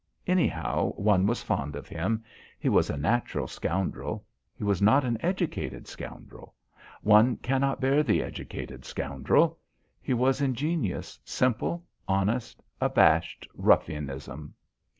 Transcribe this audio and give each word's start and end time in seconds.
Anyhow 0.25 0.93
one 0.93 1.27
was 1.27 1.43
fond 1.43 1.75
of 1.75 1.87
him. 1.87 2.23
He 2.59 2.69
was 2.69 2.89
a 2.89 2.97
natural 2.97 3.45
scoundrel. 3.47 4.25
He 4.55 4.63
was 4.63 4.81
not 4.81 5.05
an 5.05 5.19
educated 5.23 5.87
scoundrel. 5.87 6.55
One 7.03 7.37
cannot 7.37 7.79
bear 7.79 8.01
the 8.01 8.23
educated 8.23 8.83
scoundrel. 8.83 9.59
He 10.01 10.15
was 10.15 10.41
ingenuous, 10.41 11.19
simple, 11.23 11.85
honest, 12.07 12.63
abashed 12.81 13.47
ruffianism. 13.53 14.55